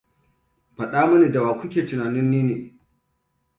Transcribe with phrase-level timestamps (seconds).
[0.75, 2.55] Faɗa mini da wa ku ke tunanin ni ne.